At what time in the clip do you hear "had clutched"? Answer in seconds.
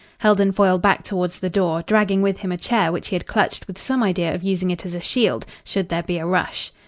3.15-3.67